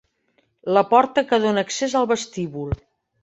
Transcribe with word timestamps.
La 0.77 0.81
porta 0.93 1.23
que 1.33 1.39
dona 1.45 1.63
accés 1.69 1.95
al 2.01 2.09
vestíbul. 2.13 2.73